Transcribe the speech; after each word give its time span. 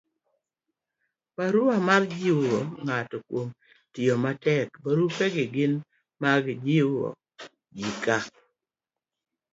barua 1.35 1.75
mar 1.87 2.01
jiwo 2.17 2.55
ng'ato 2.85 3.17
kuom 3.27 3.47
tiyo 3.93 4.15
matek. 4.23 4.67
barupegi 4.83 5.43
gin 5.55 5.73
mag 6.21 6.43
jiwo 6.65 7.05
ji 7.75 7.89
ka 8.05 8.17